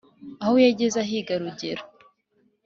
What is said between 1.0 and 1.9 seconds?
ahiga rugero;